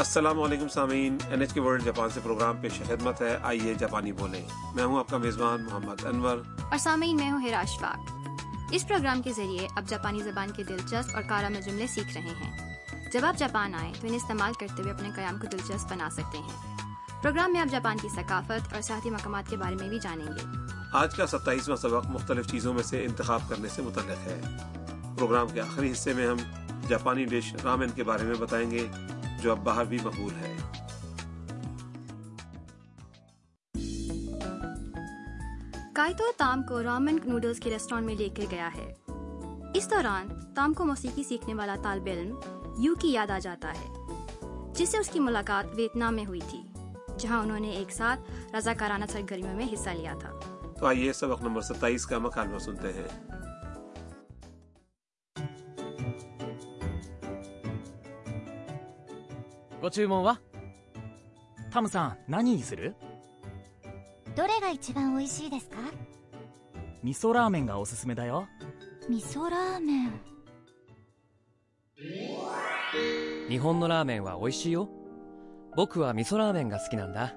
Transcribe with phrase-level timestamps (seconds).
[0.00, 4.12] السلام علیکم سامعین۔ N H K world Japan سے پروگرام پیش خدمت ہے۔ آئیے جاپانی
[4.12, 6.38] بولیں۔ میں ہوں آپ کا میزبان محمد انور۔
[6.70, 8.12] اور سامعین میں ہوں ہراش فاق
[8.70, 12.22] اس پروگرام کے ذریعے اب جاپانی زبان کے دلچسپ اور کارا میں جملے سیکھ رہے
[12.22, 12.74] ہیں۔
[13.12, 16.38] جب آپ جاپان آئیں تو انہیں استعمال کرتے ہوئے اپنے قیام کو دلچسپ بنا سکتے
[16.38, 16.76] ہیں۔
[17.22, 20.72] پروگرام میں آپ جاپان کی ثقافت اور سیاحتی مقامات کے بارے میں بھی جانیں گے۔
[20.92, 24.40] آج کا ستائیسواں سبق مختلف چیزوں میں سے انتخاب کرنے سے متعلق ہے۔
[25.16, 26.36] پروگرام کے آخری حصے میں ہم
[26.88, 28.88] جاپانی ڈش رامن کے بارے میں بتائیں گے۔
[29.42, 30.56] جو اب باہر بھی مقبول ہے۔
[35.94, 38.94] کائتو تام کو رامن نوڈلز کے ریسٹورینٹ میں لے کر گیا ہے۔
[39.74, 42.36] اس دوران تام کو موسیقی سیکھنے والا طالب علم
[42.78, 43.88] یو کی یاد آ جاتا ہے
[44.74, 46.62] جس سے اس کی ملاقات ویتنام میں ہوئی تھی
[47.18, 48.20] جہاں انہوں نے ایک ساتھ
[48.54, 50.30] رضاکارانہ سرگرمیوں میں حصہ لیا تھا۔
[50.80, 53.39] تو آئیے سبق نمبر ستائیس کا مکالمہ سنتے ہیں۔
[59.81, 60.39] ご注文は
[61.71, 62.95] タムさん何にする
[64.35, 65.77] どれが一番美味しいですか
[67.03, 68.47] 味噌ラーメンがおすすめだよ
[69.09, 70.11] 味噌ラーメン
[73.49, 74.89] 日本のラーメンは美味しいよ
[75.75, 77.35] 僕は味噌ラーメンが好きなんだ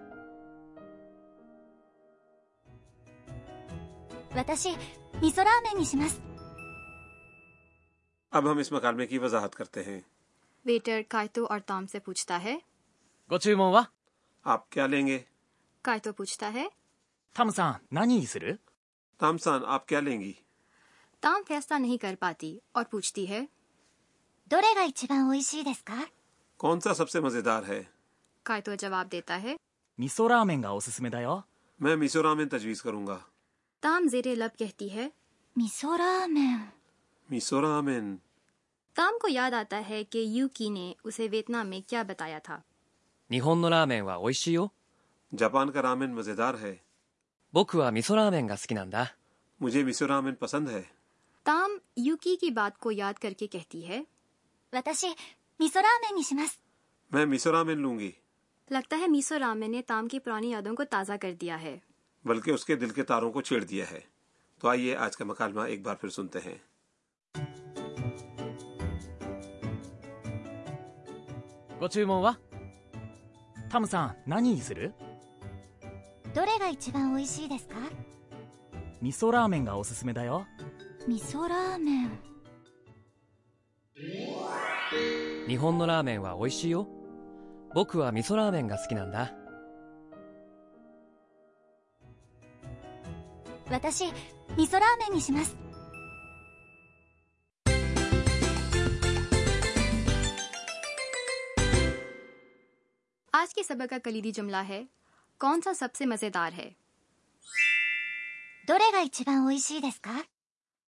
[4.34, 4.70] 私
[5.20, 6.20] 味噌ラーメンにします
[8.30, 10.00] اب ہم اس مکالمے کی وضاحت کرتے ہیں
[10.65, 12.57] ویٹر کائتو اور تام سے پوچھتا ہے
[14.43, 15.19] آپ کیا لیں گے؟
[15.81, 16.67] کائتو پوچھتا ہے
[17.33, 17.73] تام سان
[19.17, 20.33] تام سان آپ کیا لیں گی؟
[21.19, 23.45] تام فیصلہ نہیں کر پاتی اور پوچھتی ہے
[24.51, 26.01] دورے گا اچھا
[26.57, 27.83] کون سا سب سے مزیدار ہے؟
[28.43, 29.55] کائتو جواب دیتا ہے
[29.97, 31.35] میسو رامین گا اس میں دایا
[31.79, 33.19] میں میسو میسورامین تجویز کروں گا۔
[33.79, 35.09] تام زیر لب کہتی ہے
[35.55, 36.65] میسورامین؟
[37.29, 38.17] میسورامین۔
[38.96, 41.80] ラーメン میسو رامن تام کو یاد آتا ہے کہ یو کی نے اسے ویتنام میں
[41.86, 42.58] کیا بتایا تھا
[43.30, 44.70] 日本のラーメンは美味しいよ
[45.34, 46.76] جاپان کا رامن مزیدار ہے
[47.52, 49.16] 僕は味噌ラーメンが好きなんだ
[49.60, 50.82] مجھے میسو رامن پسند ہے
[51.44, 54.02] تام یوکی کی بات کو یاد کر کے کہتی ہے
[54.72, 55.06] 私
[55.60, 56.60] 味噌ラーメンにします
[57.12, 58.12] میں میسو رامن لوں گی
[58.70, 61.78] لگتا ہے میسو رامن نے تام کی پرانی یادوں کو تازہ کر دیا ہے
[62.24, 64.00] بلکہ اس کے دل کے تاروں کو چھیڑ دیا ہے
[64.58, 66.58] تو آئیے آج کا مکالمہ ایک بار پھر سنتے ہیں
[71.83, 72.39] ご注文は
[73.67, 74.93] タムさん何にする
[76.33, 77.75] どれが一番美味しいですか
[79.01, 80.45] 味噌ラーメンがおすすめだよ
[81.09, 82.11] 味噌ラーメン
[85.49, 86.87] 日本のラーメンは美味しいよ
[87.75, 89.33] 僕は味噌ラーメンが好きなんだ
[93.69, 94.05] 私
[94.55, 95.62] 味噌ラーメンにします
[103.43, 104.83] آج کے سبق کا کلیدی جملہ ہے
[105.37, 106.71] کون سا سب سے مزیدار ہے؟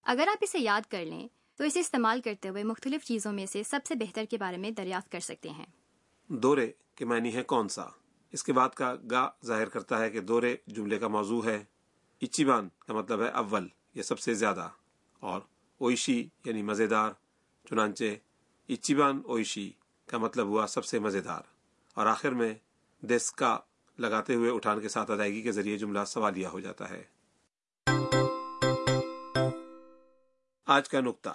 [0.03, 3.63] اگر آپ اسے یاد کر لیں تو اسے استعمال کرتے ہوئے مختلف چیزوں میں سے
[3.63, 5.65] سب سے بہتر کے بارے میں دریافت کر سکتے ہیں۔
[6.27, 7.85] دورے کے معنی ہے کون سا؟
[8.31, 11.63] اس کے بعد کا گا ظاہر کرتا ہے کہ دورے جملے کا موضوع ہے۔
[12.21, 14.69] اچیبان کا مطلب ہے اول یا سب سے زیادہ
[15.19, 15.41] اور
[15.77, 17.11] اوئشی یعنی مزیدار
[17.69, 18.03] چنانچہ
[18.69, 19.71] اچیبان اوئشی
[20.05, 21.54] کا مطلب ہوا سب سے مزیدار۔
[21.95, 22.53] اور آخر میں
[23.01, 23.57] دس کا
[23.99, 27.03] لگاتے ہوئے اٹھان کے ساتھ ادائیگی کے ذریعے جملہ سوالیہ ہو جاتا ہے۔
[30.65, 31.29] آج کا نقطہ۔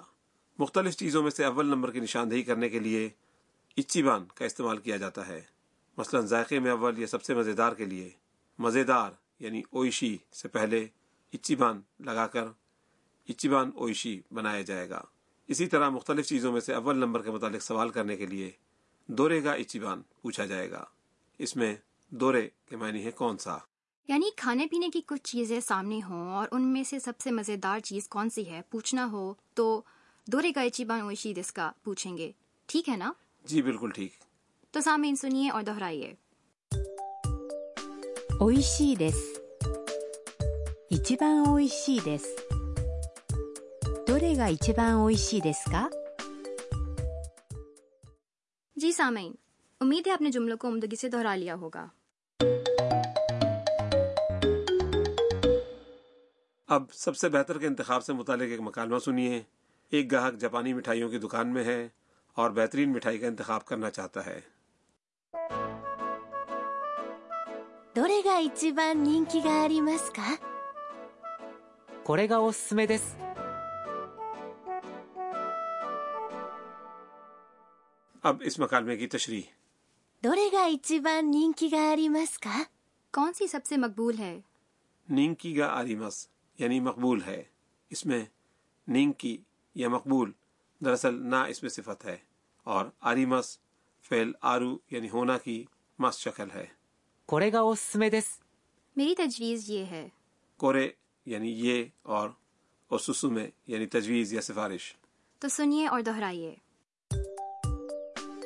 [0.59, 3.09] مختلف چیزوں میں سے اول نمبر کی نشاندہی کرنے کے لیے
[3.77, 5.43] اچیبان کا استعمال کیا جاتا ہے۔
[5.99, 8.11] مثلا ذائقے میں اول یا سب سے مزیدار کے لیے
[8.59, 10.87] مزیدار یعنی اوئشی سے پہلے
[11.33, 12.45] اچیبان لگا کر
[13.29, 15.03] اچیبان اوئشی بنایا جائے گا۔
[15.47, 18.51] اسی طرح مختلف چیزوں میں سے اول نمبر کے متعلق سوال کرنے کے لیے
[19.11, 20.85] دورے گا اچیبان پوچھا جائے گا۔
[21.39, 21.77] اس میں
[22.11, 23.59] دورے کے معنی ہے کون سا؟
[24.09, 27.81] یعنی کھانے پینے کی کچھ چیزیں سامنے ہوں اور ان میں سے سب سے مزیدار
[27.81, 29.83] چیز کون سی ہے؟ پوچھنا ہو تو
[30.27, 32.33] دورے گا اچیبان اوشی دس کا پوچھیں گے۔
[32.67, 33.13] ٹھیک ہے نا؟
[33.45, 34.13] جی بالکل ٹھیک۔
[34.71, 36.15] تو سامعین سنیے اور دہرائیے۔
[38.41, 39.41] اوشی دس
[40.91, 42.27] اچیبان اوشی دس
[44.09, 45.89] دورے گا اچیبان اوشی دس کا
[48.81, 49.33] جی سامعین
[49.81, 51.87] امید ہے آپ نے جملوں کو عمدگی سے دہرا لیا ہوگا۔
[56.69, 59.43] اب سب سے بہتر کے انتخاب سے متعلق ایک مکالمہ سنیے۔
[59.91, 61.89] ایک گاہک جاپانی مٹھائیوں کی دکان میں ہے
[62.35, 64.41] اور بہترین مٹھائی کا انتخاب کرنا چاہتا ہے۔
[67.99, 68.23] どれ
[78.23, 79.43] اب اس مکالمے کی تشریح۔
[80.25, 82.63] دورگا اچیبان نینکی گا آریمس کا؟
[83.13, 84.41] کون سی سب سے مقبول ہے؟
[85.09, 86.29] نینکی گا آریمس
[86.59, 87.43] یعنی مقبول ہے۔
[87.91, 88.25] اس میں
[88.89, 89.39] نینکی
[89.75, 90.33] یا مقبول
[90.85, 92.17] دراصل نہ اس میں صفت ہے
[92.63, 93.59] اور آریمس
[94.03, 95.65] فیل آرو یعنی ہونا کی
[95.99, 96.67] مس شکل ہے۔
[97.27, 98.41] کورے گا اس میں دس۔
[98.97, 100.09] میری تجویز یہ ہے۔
[100.57, 100.89] کورے
[101.27, 102.31] یعنی یہ اور
[102.89, 104.95] اوسسو میں یعنی تجویز یا سفارش۔
[105.39, 106.55] تو سنیے اور دہرائیے۔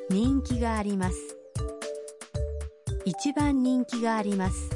[0.09, 1.35] 人気があります。
[3.05, 4.69] 一番人気があります。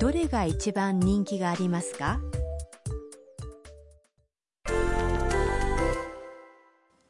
[0.00, 2.18] どれが一番人気がありますか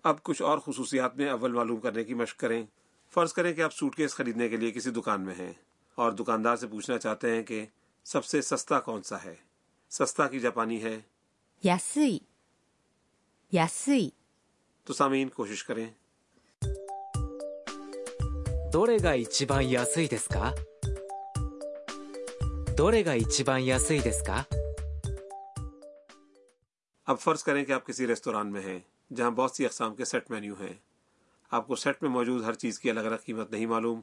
[0.02, 2.66] ？اب کچھ اور خصوصیات میں اول معلوم کرنے کی مشق کریں۔
[3.10, 5.52] فرض کریں کہ آپ سوٹ کیس خریدنے کے لیے کسی دکان میں ہیں
[5.94, 7.66] اور دکاندار سے پوچھنا چاہتے ہیں کہ
[8.04, 9.34] سب سے سستا کون سا ہے؟
[9.90, 11.00] سستا کی جاپانی ہے۔
[11.62, 12.18] یاسوئی۔
[13.52, 14.10] یاسوئی۔
[14.84, 15.90] تو سامعین کوشش کریں۔
[18.72, 20.52] どれが一番安いですか？
[22.76, 24.44] どれが一番安いですか
[27.06, 28.78] ？اب فرض کریں کہ آپ کسی ریستوران میں ہیں
[29.14, 30.72] جہاں بہت سی اقسام کے سیٹ مینیو ہیں۔
[31.50, 34.00] آپ کو سیٹ میں موجود ہر چیز کی الگ الگ قیمت نہیں معلوم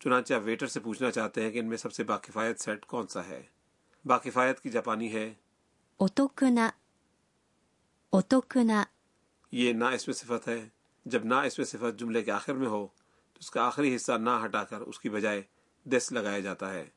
[0.00, 3.06] چنانچہ آپ ویٹر سے پوچھنا چاہتے ہیں کہ ان میں سب سے باکفایت سیٹ کون
[3.06, 3.42] سا ہے۔
[4.04, 5.34] باکفایت کی جاپانی ہے۔
[5.96, 6.70] اوتوکنا
[8.10, 8.84] اوتوکنا۔
[9.52, 10.68] یہ نا اس میں صفت ہے۔
[11.04, 12.86] جب نا اس میں صفت جملے کے آخر میں ہو
[13.42, 15.42] اس کا آخری حصہ نہ ہٹا کر اس کی بجائے
[15.84, 16.88] دس لگایا جاتا ہے۔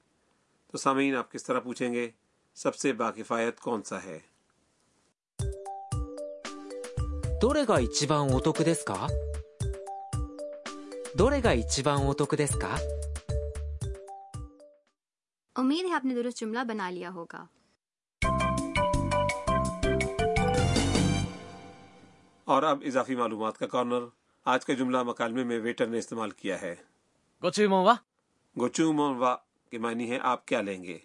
[0.71, 2.09] تو سامعین آپ کس طرح پوچھیں گے
[2.55, 4.19] سب سے باقفایت کون سا ہے؟
[15.55, 17.45] امید ہے آپ نے درست جملہ بنا لیا ہوگا۔
[22.45, 26.61] اور اب اضافی معلومات کا کارنر۔ آج کا جملہ مکالمے میں ویٹر نے استعمال کیا
[26.61, 26.75] ہے۔
[28.59, 29.35] گوچوموا وا
[29.69, 30.97] کے معنی ہے آپ کیا لیں گے؟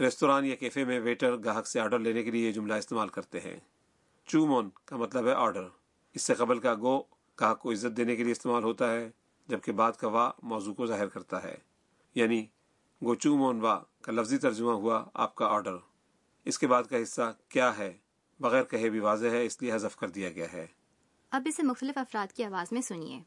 [0.00, 3.40] ریستوران یا کیفے میں ویٹر گاہک سے آرڈر لینے کے لیے یہ جملہ استعمال کرتے
[3.40, 3.60] ہیں۔
[4.26, 5.68] چومون کا مطلب ہے آرڈر۔
[6.14, 7.02] اس سے قبل کا گو
[7.40, 9.10] گاہک کو عزت دینے کے لیے استعمال ہوتا ہے
[9.48, 11.56] جبکہ بعد کا وا موضوع کو ظاہر کرتا ہے۔
[12.14, 12.46] یعنی
[13.04, 15.76] گوچومون وا کا لفظی ترجمہ ہوا آپ کا آرڈر۔
[16.44, 17.98] اس کے بعد کا حصہ کیا ہے؟
[18.40, 20.79] بغیر کہے بھی واضح ہے اس لیے حذف کر دیا گیا ہے۔
[21.30, 23.22] اب اسے مختلف افراد کی آواز میں سنیے۔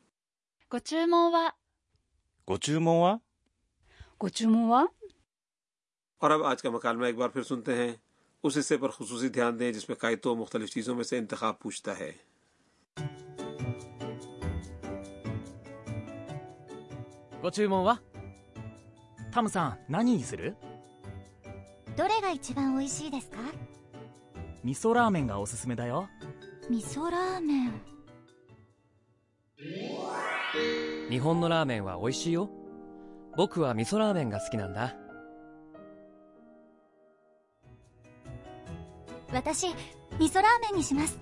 [6.18, 7.92] اور اب آج کا مکالمہ ایک بار پھر سنتے ہیں۔
[8.44, 12.00] اس حصے پر خصوصی دھیان دیں جس میں کائتو مختلف چیزوں میں سے انتخاب پوچھتا
[12.00, 12.12] ہے۔
[17.42, 17.94] کوچوموا
[31.10, 32.50] 日本のラーメンは美味しいよ。
[33.36, 34.94] 僕は味噌ラーメンが好きなんだ。
[39.32, 39.68] 私
[40.20, 41.20] 味噌ラーメンにします。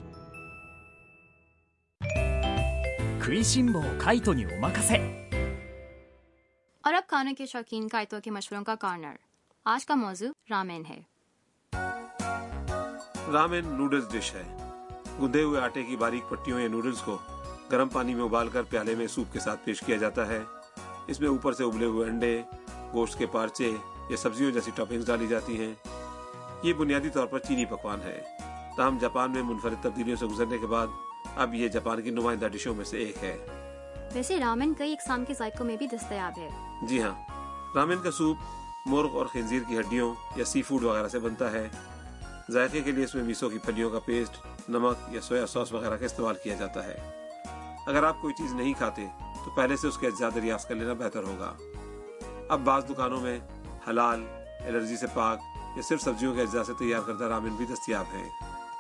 [3.20, 5.00] 食いしん坊カイトにお任せ。
[6.84, 9.16] اور اب کھانے کے شوقین کائتوں کے مشوروں کا کارنر
[9.66, 11.00] آج کا موضوع رامین ہے
[13.34, 14.44] رامین نوڈلز ڈش ہے
[15.22, 17.18] گندے ہوئے آٹے کی باریک پٹیوں یا نوڈلز کو
[17.72, 20.40] گرم پانی میں ابال کر پیالے میں سوپ کے ساتھ پیش کیا جاتا ہے۔
[21.08, 22.42] اس میں اوپر سے ابلے ہوئے انڈے
[22.94, 23.76] گوشت کے پارچے
[24.10, 25.74] یا سبزیوں جیسی ٹاپنگز ڈالی جاتی ہیں۔
[26.64, 28.22] یہ بنیادی طور پر چینی پکوان ہے۔
[28.78, 30.88] تاہم جاپان میں منفرد تبدیلیوں سے گزرنے کے بعد
[31.36, 33.48] اب یہ جاپان کی نمائندہ ڈشوں میں سے ایک ہے۔
[34.14, 36.50] ویسے رامن کئی اقسام کے ذائقوں میں بھی دستیاب ہے۔
[36.82, 37.24] جی ہاں۔
[37.76, 38.38] رامن کا سوپ
[38.86, 41.70] مرغ اور خنزیر کی ہڈیوں یا سی فوڈ وغیرہ سے بنتا ہے۔
[42.52, 45.98] ذائقے کے لیے اس میں میسو کی پھلیوں کا پیسٹ نمک یا سویا سوس وغیرہ
[45.98, 47.21] کا استعمال کیا جاتا ہے۔
[47.86, 49.08] اگر آپ کوئی چیز نہیں کھاتے
[49.46, 51.54] تو پہلے سے اس کے اجزاء دریافت کر لینا بہتر ہوگا۔
[52.50, 53.40] اب بعض دکانوں میں
[53.90, 54.26] حلال
[54.60, 55.40] الرجی سے پاک
[55.76, 58.30] یا صرف سبزیوں کے اجزاء سے تیار کردہ رامن بھی دستیاب ہیں۔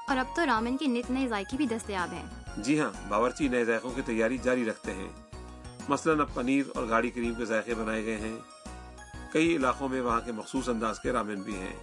[0.07, 2.25] اور اب تو رامن کے نت نئے ذائقے بھی دستیاب ہیں۔
[2.57, 5.07] جی ہاں باورچی نئے ذائقوں کی تیاری جاری رکھتے ہیں۔
[5.89, 8.37] مثلاً اب پنیر اور گاڑی کریم کے ذائقے بنائے گئے ہیں۔
[9.33, 11.75] کئی علاقوں میں وہاں کے مخصوص انداز کے رامن بھی ہیں۔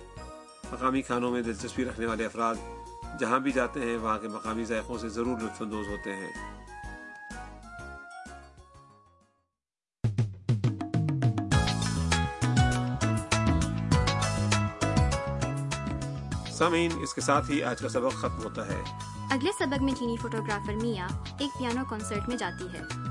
[0.72, 2.54] مقامی کھانوں میں دلچسپی رکھنے والے افراد
[3.20, 6.57] جہاں بھی جاتے ہیں وہاں کے مقامی ذائقوں سے ضرور لطف اندوز ہوتے ہیں۔
[16.58, 18.82] سامعین، اس کے ساتھ ہی آج کا سبق ختم ہوتا ہے۔
[19.30, 23.07] اگلے سبق میں چینی فوٹوگرافر میاں ایک پیانو کنسرٹ میں جاتی ہے۔